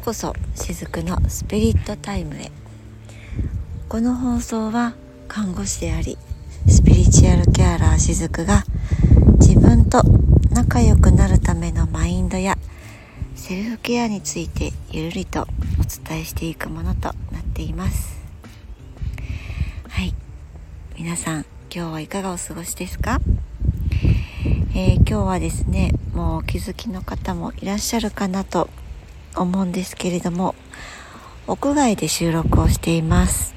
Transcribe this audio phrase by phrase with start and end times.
[0.00, 2.50] うこそしずくのスピリットタイムへ。
[3.88, 4.94] この放送は
[5.28, 6.16] 看護師であり
[6.66, 8.64] スピリチュアルケアラーしずくが
[9.40, 10.02] 自分と
[10.50, 12.56] 仲良くなるためのマインドや
[13.34, 15.44] セルフケアについてゆるりとお
[16.08, 18.18] 伝えしていくものとなっています。
[19.88, 20.14] はい。
[20.96, 21.44] 皆さん
[21.74, 23.20] 今日はいかがお過ごしですか？
[24.74, 28.70] えー、今日はですねもうお気づきの方もいらっしゃるかなと
[29.36, 30.54] 思うんですけれども
[31.46, 33.54] 屋外で収録をしています、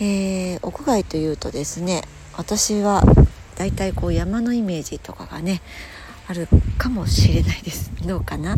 [0.00, 2.02] えー、屋外というとですね
[2.36, 3.02] 私は
[3.56, 5.62] だいたいこう山のイメージとかがね
[6.28, 7.92] あるかもしれないです。
[8.04, 8.56] どうかな？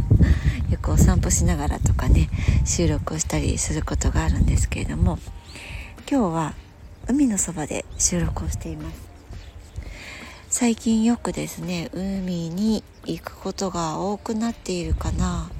[0.70, 2.30] よくお散歩しながらとかね
[2.64, 5.18] 収録をしたりすることがあるんですけれども
[6.10, 6.54] 今日は
[7.06, 9.08] 海のそばで収録をしています。
[10.48, 15.50] 最近よくですね海に行くことが多くなっているかな。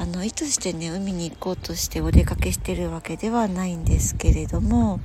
[0.00, 5.00] あの意図してね海に行こうとしてお出かけしてるわけではないんですけれども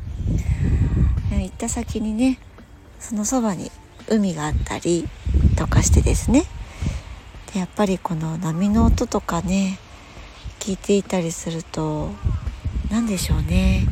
[1.32, 2.40] 行った先にね
[3.00, 3.72] そのそばに
[4.08, 5.08] 海があったり
[5.58, 6.44] とかしてですね
[7.54, 9.80] でやっぱりこの波の音とかね
[10.60, 12.12] 聞いていたりすると
[12.92, 13.86] 何でしょうね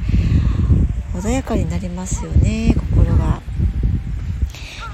[1.13, 3.41] 穏やかになりますよね心が。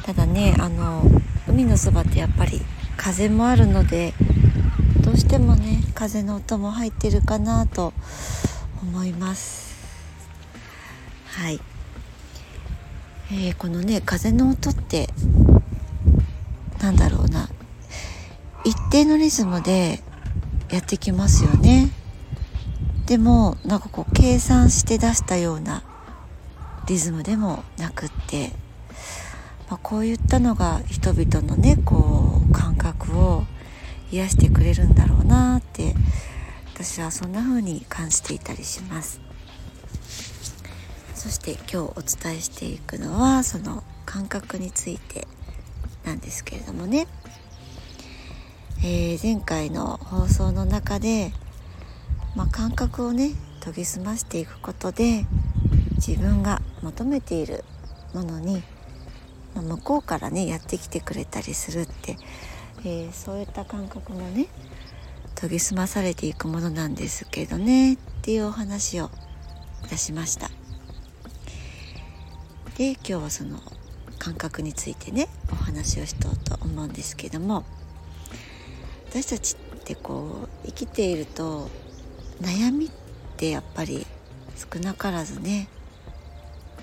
[0.04, 1.04] ただねあの
[1.48, 2.62] 海のそばってやっぱり
[2.96, 4.14] 風もあるので
[5.08, 7.94] どうしてもね風の音も入ってるかなと
[8.82, 9.74] 思います。
[11.28, 11.62] はい、
[13.32, 15.08] えー、このね風の音って
[16.82, 17.48] なんだろうな。
[18.66, 20.02] 一定のリズムで
[20.70, 21.90] やってきますよね。
[23.06, 25.84] でもなんかこう計算して出したような
[26.90, 28.52] リズムでもなくって。
[29.70, 33.46] まあ、こういったのが人々のねこう感覚を
[34.12, 35.94] 癒してくれるんだろうなって
[36.74, 39.20] 私はそんな風に感じていたりします。
[41.16, 45.28] そして今日お伝えしていくのはその感覚について
[46.06, 47.08] なんですけれどもね、
[48.80, 51.34] えー、前回の放送の中で、
[52.36, 53.32] まあ、感覚をね
[53.62, 55.26] 研ぎ澄ましていくことで
[55.96, 57.66] 自分が求めている
[58.14, 58.64] ものに
[59.56, 62.16] 向こうからねやってきてくれたりするって、
[62.86, 64.48] えー、そういった感覚もね
[65.36, 69.10] 研ぎ澄まされていくものなんですけどねっていうお話を
[69.86, 70.50] いたしました。
[72.78, 73.60] で今日はその
[74.20, 77.66] 感覚についてねお話をしとうと思うんですけども
[79.10, 81.70] 私たちってこう生きていると
[82.42, 82.90] 悩みっ
[83.38, 84.06] てやっぱり
[84.56, 85.70] 少なからずね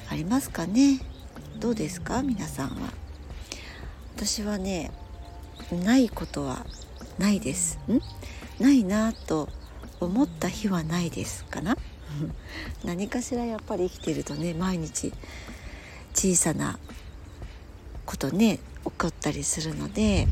[0.08, 1.00] ありますかね？
[1.60, 2.22] どうですか？
[2.22, 2.92] 皆さんは。
[4.16, 4.90] 私はね
[5.74, 6.64] ないことは
[7.18, 7.78] ないです。
[7.88, 8.00] ん？
[8.62, 9.48] ないなと
[10.00, 11.76] 思った日はないですかな？
[12.84, 15.12] 何かしらやっぱり生きてるとね毎日
[16.14, 16.78] 小さな
[18.06, 20.28] ことね起こったりするので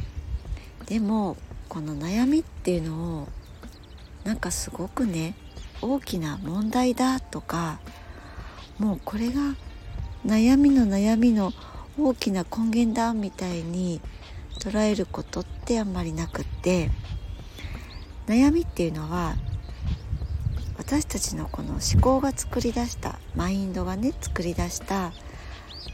[0.87, 1.37] でも
[1.69, 3.29] この悩みっていうのを
[4.25, 5.35] なんかすごくね
[5.81, 7.81] 大きな問題だとか
[8.79, 9.57] もうこれが
[10.25, 11.53] 悩みの悩みの
[11.99, 14.01] 大きな根源だみたいに
[14.61, 16.91] 捉えることってあんまりなくって
[18.27, 19.35] 悩みっていうのは
[20.79, 25.13] 私たちのこの思考が作り出したマインドがね作り出した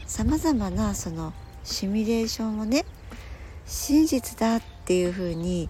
[0.05, 1.33] さまざまなその
[1.63, 2.85] シミュレーションをね
[3.65, 5.69] 真実だっていうふうに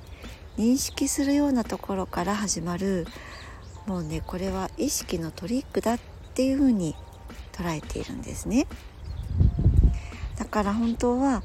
[0.58, 3.06] 認識するようなところから始まる
[3.86, 6.00] もうねこれは意識のトリックだっ
[6.34, 6.96] ていうふうに
[7.52, 8.68] 捉えているんですね。
[10.38, 11.44] だから本当は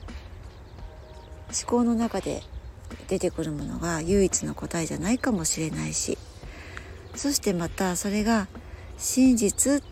[1.58, 2.42] 思考の中で
[3.08, 6.18] 出てくるものが唯一の答えじゃないかもしれないし
[7.14, 8.48] そしてまたそれが
[8.98, 9.82] 真実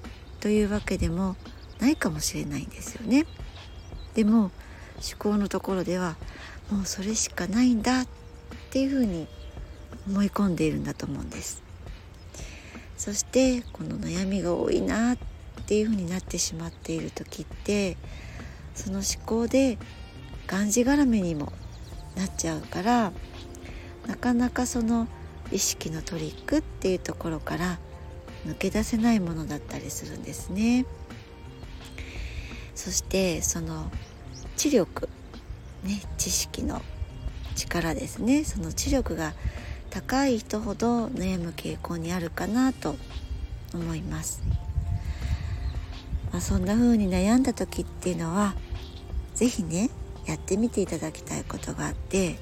[0.40, 1.36] というわけでも
[1.78, 3.26] ないかもしれないんですよね。
[4.14, 4.52] でも思
[5.18, 6.16] 考のところでは
[6.70, 8.06] もうそれしかないんだっ
[8.70, 9.26] ていうふうに
[10.08, 11.62] 思い込んでいるんだと思うんです。
[12.96, 15.18] そしてこの悩みが多いなっ
[15.62, 17.96] っていう風になってしまっている時って
[18.74, 19.78] その思考で
[20.46, 21.52] がんじがらめにも
[22.16, 23.12] なっちゃうから
[24.06, 25.08] なかなかその
[25.50, 27.78] 意識のトリックっていうところから
[28.46, 30.84] 抜け出せないものだったりするんですね。
[32.74, 33.90] そしてその
[34.56, 35.08] 知力
[35.84, 36.82] ね知識の
[37.54, 39.34] 力ですねその知力が
[39.90, 42.96] 高い人ほど悩む傾向にあるかなと
[43.74, 44.42] 思います。
[46.32, 48.54] まあ、そんな風に悩んだ時っていうのは
[49.34, 49.90] 是非ね
[50.26, 52.36] やってみていただきたいことがあって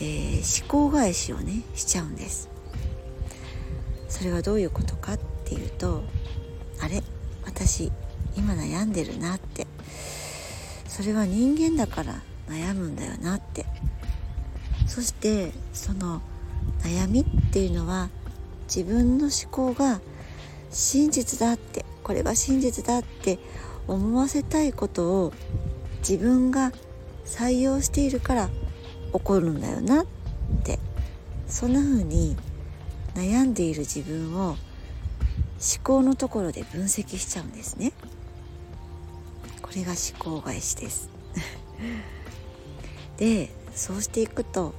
[0.00, 2.50] えー、思考返しをねしちゃうんです。
[4.08, 6.02] それはどういうことかっていうと
[6.80, 7.02] あれ？
[7.44, 7.92] 私
[8.36, 9.68] 今悩んでるなって。
[10.88, 13.66] それは人間だから悩むんだよなって。
[14.88, 16.20] そしてその
[16.82, 18.10] 悩みっていうのは
[18.66, 20.00] 自分の思考が
[20.70, 23.38] 真実だってこれが真実だって
[23.86, 25.32] 思わせたいことを
[26.08, 26.72] 自分が
[27.24, 28.48] 採用しているから
[29.12, 30.06] 起こるんだよなっ
[30.64, 30.78] て。
[31.54, 32.36] そんな風に
[33.14, 34.58] 悩んでいる自分を思
[35.82, 37.92] 考のところで分析しちゃうんですね。
[39.62, 41.08] これが思考返しです。
[43.18, 44.74] でそうしていくと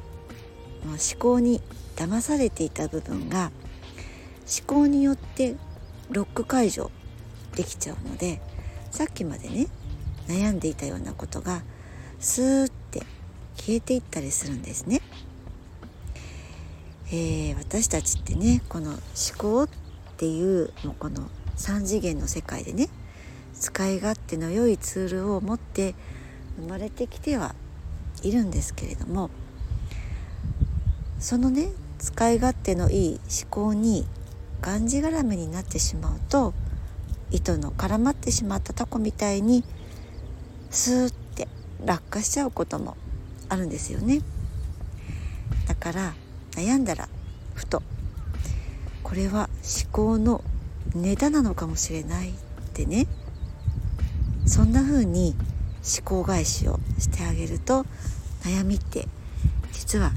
[0.83, 1.62] 思考に
[1.95, 3.51] 騙されていた部分が
[4.42, 5.56] 思考によって
[6.10, 6.92] ロック解除
[7.56, 8.42] できちゃうので
[8.92, 9.68] さっきまでね
[10.27, 11.62] 悩んでいたようなことが
[12.19, 13.04] スーって
[13.57, 15.01] 消えていったりするんですね。
[17.07, 19.00] えー、私たちってねこの思
[19.38, 19.69] 考っ
[20.18, 22.89] ていうもうこの3次元の世界でね
[23.54, 25.94] 使い勝手の良いツールを持って
[26.57, 27.54] 生まれてきては
[28.24, 29.30] いるんですけれども
[31.19, 31.69] そのね
[32.00, 34.06] 使い勝手のいい思考に
[34.62, 36.54] がんじがらめになってしまうと
[37.31, 39.63] 糸の絡まってしまったタコみたいに
[40.75, 41.48] スーって
[41.86, 42.98] 落下しちゃうことも
[43.48, 44.22] あるんですよね
[45.69, 46.13] だから
[46.51, 47.07] 悩んだら
[47.54, 47.81] ふと
[49.01, 50.44] これは思考の
[50.94, 52.33] ネタなのかもしれないっ
[52.74, 53.07] てね
[54.45, 55.33] そんな風に
[55.98, 57.86] 思考返しをしてあげると
[58.44, 59.07] 悩みって
[59.71, 60.12] 実は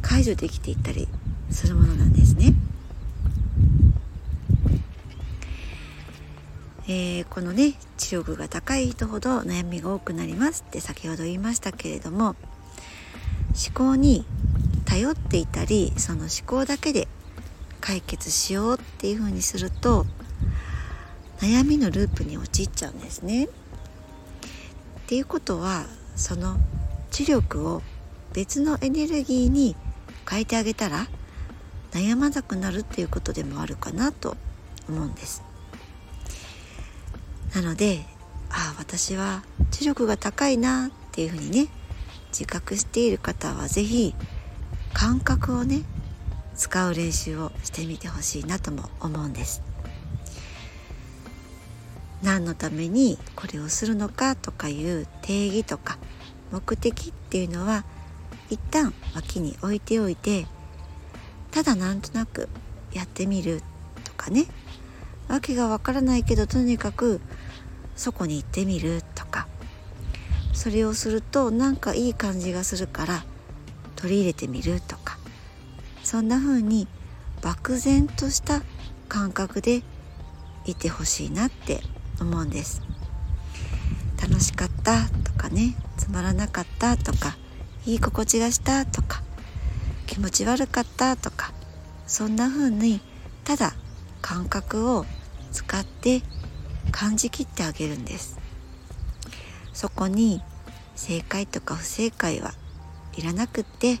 [0.00, 1.08] 解除できていったり
[1.50, 2.54] するものなんですね。
[6.86, 12.36] えー、このね知力が高い人ほど悩みが多くなりますって先ほど言いましたけれども
[13.54, 14.26] 思考に
[14.84, 17.08] 頼っていたりその思考だけで
[17.80, 20.06] 解決しようっていうふうにすると
[21.38, 23.44] 悩みのループに陥っちゃうんですね。
[23.44, 23.48] っ
[25.06, 25.84] ていうことは
[26.16, 26.58] その
[27.10, 27.82] 知力を
[28.32, 29.76] 別のエネルギーに
[30.28, 31.06] 変えてあげたら
[31.92, 34.36] 悩まなくなるっていうことでもあるかなと
[34.88, 35.53] 思うんです。
[37.54, 38.04] なので
[38.50, 41.68] ああ私は知力が高いなっていうふうにね
[42.28, 44.14] 自覚している方は是非
[44.92, 45.82] 感覚をね
[46.56, 49.62] 使う練習をしてみてほしいなとも思うんです。
[52.22, 55.98] 何のためにこれをするのかとかいう定義とか
[56.50, 57.84] 目的っていうのは
[58.48, 60.46] 一旦脇に置いておいて
[61.50, 62.48] ただなんとなく
[62.94, 63.62] やってみる
[64.04, 64.46] とかね
[65.28, 67.20] 訳がわからないけどとにかく
[67.96, 69.46] そこに行ってみるとか。
[70.52, 73.24] それをするとなんかいい感じがするから
[73.96, 75.18] 取り入れてみるとか。
[76.02, 76.86] そんな風に
[77.42, 78.62] 漠然とした
[79.08, 79.82] 感覚で
[80.66, 81.80] いてほしいなって
[82.20, 82.82] 思うんです。
[84.20, 87.36] 楽しかったとかねつまらなかったとか
[87.84, 89.22] いい心地がしたとか
[90.06, 91.52] 気持ち悪かったとか
[92.06, 93.00] そんな風に
[93.44, 93.74] ただ
[94.22, 95.04] 感覚を
[95.52, 96.22] 使って
[96.90, 98.38] 感じきってあげるんです。
[99.72, 100.42] そこに
[100.94, 102.52] 正解とか不正解は
[103.16, 103.98] いらなくって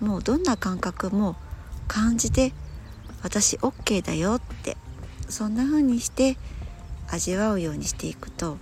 [0.00, 1.36] もうどんな感覚も
[1.88, 2.52] 感じて
[3.22, 4.76] 私 OK だよって
[5.28, 6.36] そんな風にして
[7.08, 8.58] 味わうようにしていくと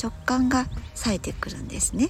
[0.00, 2.08] 直感が冴えてくるんですね。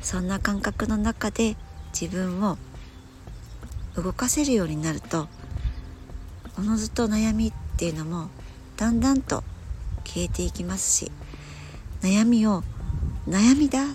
[0.00, 1.56] そんな感覚の中で
[1.98, 2.58] 自分を
[3.94, 5.28] 動かせるようになると
[6.58, 8.28] おのずと悩みっていうのも
[8.76, 9.42] だんだんと
[10.04, 11.12] 消えていきますし
[12.02, 12.62] 悩みを
[13.28, 13.86] 悩みだっ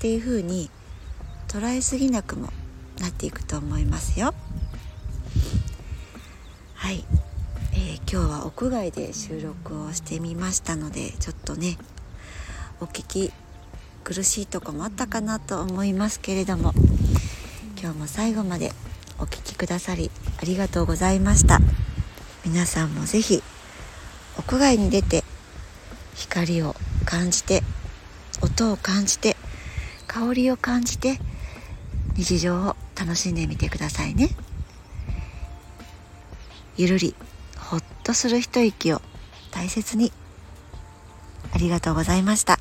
[0.00, 0.70] ていうふうに
[1.48, 2.48] 捉えすぎなくも
[2.98, 4.34] なっていくと思いますよ。
[6.74, 7.04] はい、
[7.72, 11.76] えー、今日は屋外で収録をしてみましたのでちょっとね
[12.80, 13.32] お聞き
[14.02, 16.72] 苦しいとこもあったかなと思いますけれども
[17.80, 18.72] 今日も最後まで
[19.18, 20.10] お聴きくださり
[20.40, 21.60] ありがとうございました。
[22.46, 23.42] 皆さんも是非
[24.40, 25.22] 屋外に出て
[26.14, 27.62] 光を感じて
[28.40, 29.36] 音を感じて
[30.06, 31.20] 香りを感じて
[32.16, 34.30] 日常を楽しんでみてくださいね。
[36.78, 37.14] ゆるり
[37.58, 39.02] ほっとする一息を
[39.50, 40.10] 大切に。
[41.52, 42.59] ありがとうございました。